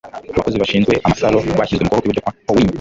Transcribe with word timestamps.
abakozi 0.33 0.57
bashinzwe 0.61 0.93
amasaro 1.05 1.37
bashyizwe 1.59 1.83
mu 1.83 1.89
kuboko 1.91 2.01
kw'iburyo 2.03 2.21
kwa 2.23 2.33
owiny 2.49 2.69